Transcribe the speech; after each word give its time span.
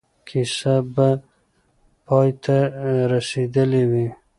کیسه 0.27 0.75
به 0.93 1.09
پای 2.05 2.29
ته 2.43 2.57
رسېدلې 3.11 3.83
وي. 3.91 4.07